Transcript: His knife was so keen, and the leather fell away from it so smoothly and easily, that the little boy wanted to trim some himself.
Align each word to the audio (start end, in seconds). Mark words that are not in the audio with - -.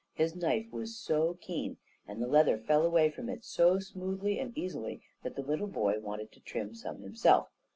His 0.15 0.35
knife 0.35 0.65
was 0.71 0.97
so 0.97 1.37
keen, 1.41 1.77
and 2.07 2.19
the 2.19 2.25
leather 2.27 2.57
fell 2.57 2.83
away 2.87 3.11
from 3.11 3.29
it 3.29 3.45
so 3.45 3.77
smoothly 3.77 4.39
and 4.39 4.51
easily, 4.57 5.03
that 5.21 5.35
the 5.35 5.43
little 5.43 5.67
boy 5.67 5.99
wanted 5.99 6.31
to 6.31 6.39
trim 6.39 6.73
some 6.73 7.03
himself. 7.03 7.49